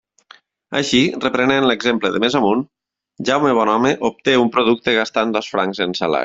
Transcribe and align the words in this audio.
Així, 0.77 1.01
reprenent 1.25 1.67
l'exemple 1.71 2.11
de 2.15 2.21
més 2.23 2.37
amunt, 2.39 2.63
Jaume 3.29 3.53
Bonhome 3.59 3.93
obté 4.11 4.35
un 4.47 4.51
producte 4.57 4.97
gastant 5.03 5.37
dos 5.39 5.53
francs 5.55 5.85
en 5.89 5.97
salari. 6.03 6.19